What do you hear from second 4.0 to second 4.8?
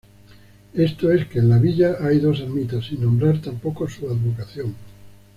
advocación.